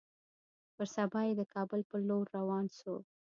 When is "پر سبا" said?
0.75-1.21